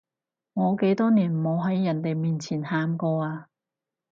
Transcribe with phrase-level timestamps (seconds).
[0.53, 3.49] 我幾多年冇喺人哋面前喊過啊